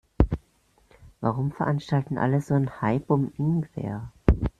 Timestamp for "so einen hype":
2.41-3.07